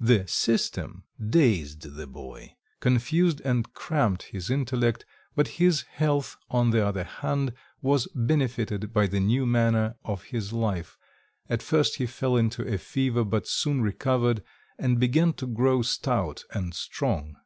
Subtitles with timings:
[0.00, 5.04] The "system" dazed the boy, confused and cramped his intellect,
[5.36, 10.52] but his health on the other hand was benefited by the new manner of his
[10.52, 10.98] life;
[11.48, 14.42] at first he fell into a fever but soon recovered
[14.80, 17.36] and began to grow stout and strong.